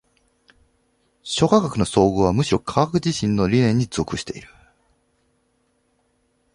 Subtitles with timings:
[1.21, 4.47] 諸科学の綜合はむしろ科学自身の理念に属している。